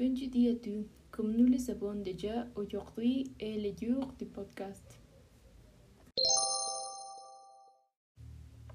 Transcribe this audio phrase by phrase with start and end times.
[0.00, 0.86] Bonjour à tous.
[1.10, 5.00] Comme nous le savons déjà, aujourd'hui est le jour du podcast.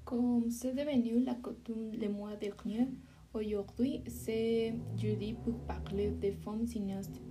[0.04, 2.88] Comme c'est devenu la coutume le mois dernier,
[3.32, 7.22] aujourd'hui c'est jeudi pour parler des femmes cinéastes.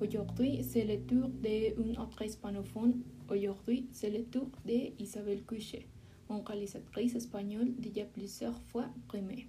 [0.00, 3.02] Aujourd'hui c'est le tour d'une autre hispanophone.
[3.28, 5.88] Aujourd'hui c'est le tour d'Isabelle Couchet,
[6.30, 9.48] une réalisatrice espagnole déjà plusieurs fois primée.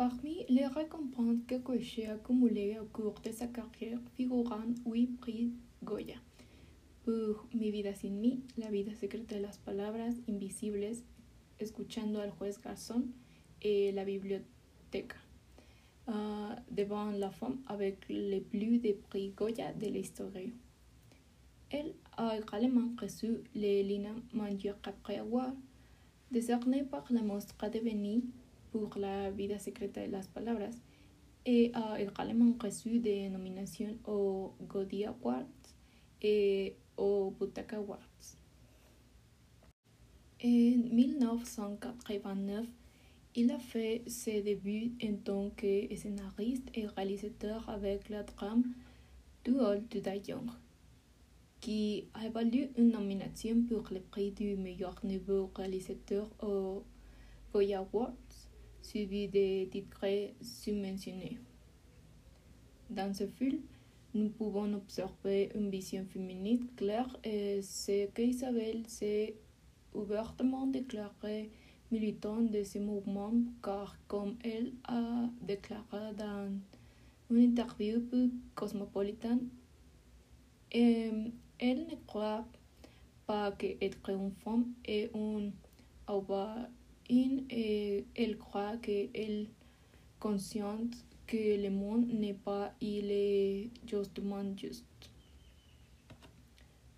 [0.00, 5.52] Parmi les récompenses que Couchet a accumulées au cours de sa carrière figurent huit prix
[5.84, 6.16] Goya.
[7.04, 11.04] Pour Mi vida sin mí, La vida secreta de las palabras invisibles,
[11.58, 13.12] Escuchando al juez Garzón
[13.60, 15.18] et La biblioteca.
[16.08, 20.32] Uh, devant la femme avec le plus de prix Goya de l'histoire.
[21.68, 24.14] Elle a également reçu le Lina
[24.82, 25.56] Capri Award,
[26.30, 28.24] décerné par la Mostra de Venise
[28.70, 30.76] pour la vida secreta de las palabras
[31.44, 35.44] et a également reçu des nominations aux Godia Awards
[36.22, 38.00] et aux Butaka Awards.
[40.42, 42.66] En 1989,
[43.36, 48.64] il a fait ses débuts en tant que scénariste et réalisateur avec la drame
[49.44, 50.50] Du Hall de Young,
[51.60, 56.84] qui a valu une nomination pour le prix du meilleur nouveau réalisateur aux
[57.52, 58.14] Goya Awards
[58.82, 61.38] suivi des titres subventionnés.
[62.88, 63.60] Dans ce film,
[64.14, 69.36] nous pouvons observer une vision féminine claire et c'est qu'Isabelle s'est
[69.94, 71.50] ouvertement déclarée
[71.92, 76.50] militante de ce mouvement car comme elle a déclaré dans
[77.30, 79.38] une interview pour Cosmopolitan,
[80.72, 82.44] elle ne croit
[83.26, 85.50] pas qu'être une femme est un
[87.10, 89.48] et elle croit qu'elle
[90.18, 90.94] consciente
[91.26, 94.84] que le monde n'est pas il est justement juste.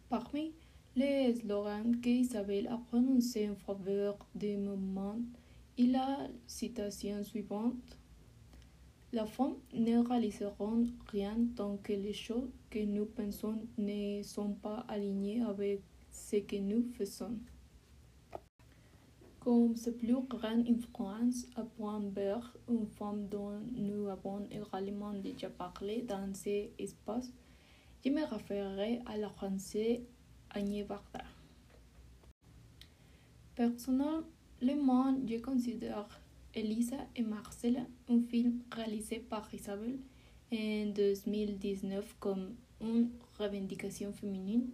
[0.08, 0.52] Parmi
[0.96, 5.18] les slogans qu'Isabelle a prononcés en faveur du mouvement,
[5.78, 7.96] il a la citation suivante.
[9.12, 14.84] La femme ne réaliseront rien tant que les choses que nous pensons ne sont pas
[14.88, 17.38] alignées avec ce que nous faisons.
[19.42, 21.64] Comme sa plus grande influence à
[22.14, 27.32] vers une femme dont nous avons également déjà parlé dans ces espaces,
[28.04, 29.98] je me référerai à la française
[30.50, 31.24] Agnès Varda.
[33.56, 36.20] Personnellement, je considère
[36.54, 39.98] Elisa et Marcella, un film réalisé par Isabelle
[40.52, 43.10] en 2019 comme une
[43.40, 44.70] revendication féminine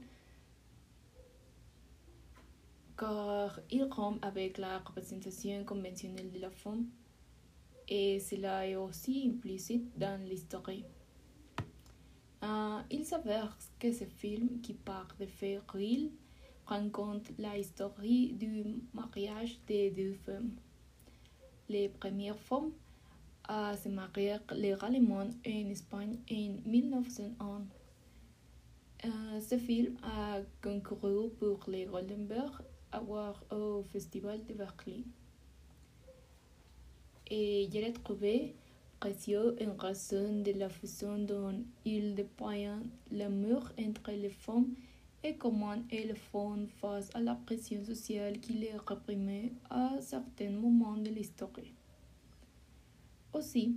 [2.98, 6.86] car il rompt avec la représentation conventionnelle de la femme
[7.88, 10.68] et cela est aussi implicite dans l'histoire.
[12.42, 16.10] Euh, il s'avère que ce film, qui part de faits réels,
[16.66, 20.52] raconte la histoire du mariage de deux femmes.
[21.68, 22.72] Les premières femmes
[23.44, 27.62] à se marier légalement en Espagne en 1901.
[29.04, 32.26] Euh, ce film a concouru pour les Golden
[32.90, 35.02] Au Festival de Berlin.
[37.30, 38.54] Et je l'ai trouvé
[38.98, 42.78] précieux en raison de la façon dont il déploie
[43.12, 44.74] l'amour entre les femmes
[45.22, 50.96] et comment elles font face à la pression sociale qui les réprimait à certains moments
[50.96, 51.50] de l'histoire.
[53.34, 53.76] Aussi,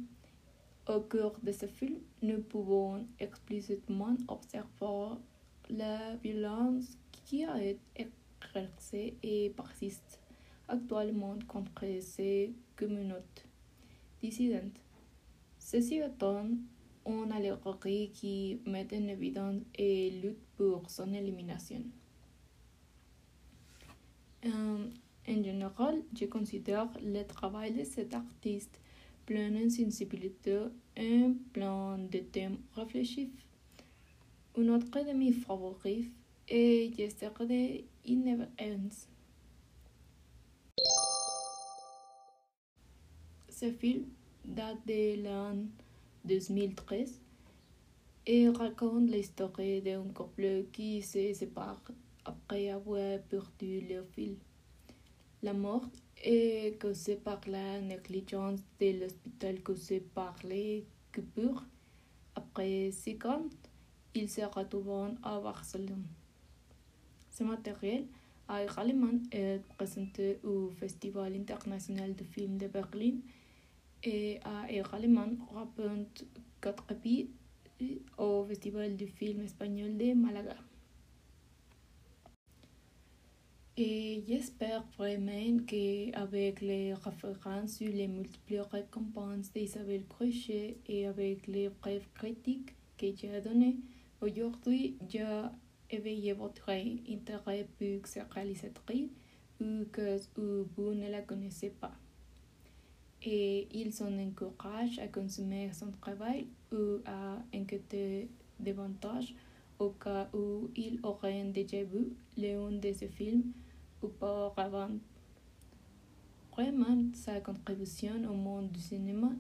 [0.88, 5.18] au cours de ce film, nous pouvons explicitement observer
[5.70, 8.10] la violence qui a été
[9.24, 10.20] et persiste
[10.68, 13.44] actuellement contre ces communautés
[14.22, 14.80] dissidentes.
[15.60, 16.48] Ceci étant
[17.06, 21.84] une allégorie qui met en évidence et lutte pour son élimination.
[24.46, 24.88] Euh,
[25.28, 28.80] en général, je considère le travail de cet artiste
[29.26, 30.60] plein de sensibilité
[30.96, 33.32] et plein de thèmes réfléchis.
[34.58, 36.08] Un autre de mes favoris
[36.54, 38.50] Yesterday It Never.
[43.48, 44.08] Ce film
[44.44, 45.64] date de l'an
[46.26, 47.22] 2013
[48.26, 51.82] et raconte l'histoire d'un couple qui se sépare
[52.26, 54.38] après avoir perdu leur fille.
[55.44, 55.88] La mort
[56.22, 61.64] est causée par la négligence de l'hôpital causée par les coupures.
[62.36, 63.46] Après six ans,
[64.14, 66.04] ils se retrouvent à Barcelone.
[67.42, 68.06] Ce matériel
[68.48, 73.16] a également été présenté au Festival international de film de Berlin
[74.04, 76.22] et a également remporté
[76.62, 76.84] quatre
[78.20, 80.56] au Festival du film espagnol de Malaga.
[83.76, 91.70] Et j'espère vraiment qu'avec les références sur les multiples récompenses d'Isabelle Crochet et avec les
[91.70, 93.78] brèves critiques que j'ai données,
[94.22, 94.96] aujourd'hui,
[95.92, 99.10] éveillé votre intérêt pour cette réalisatrice
[99.60, 100.18] ou que
[100.76, 101.94] vous ne la connaissez pas.
[103.24, 108.30] Et ils sont encouragés à consommer son travail ou à inquiéter
[108.60, 109.36] davantage
[109.78, 113.52] au cas où ils auraient déjà vu l'un de ces films
[114.02, 114.90] auparavant.
[116.52, 119.32] Vraiment, sa contribution au monde du cinéma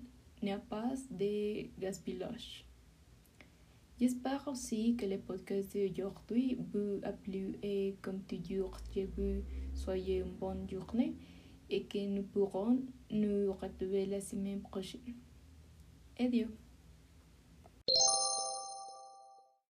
[0.41, 2.65] n'est pas de gaspillage.
[4.01, 9.43] J'espère aussi que le podcast d'aujourd'hui vous a plu et comme toujours, je vous
[9.75, 11.13] souhaite une bonne journée
[11.69, 12.81] et que nous pourrons
[13.11, 15.13] nous retrouver la semaine prochaine.
[16.17, 16.47] Adieu.